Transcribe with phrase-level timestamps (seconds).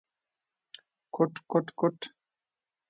[1.13, 1.97] _کوټ، کوټ، کوټ…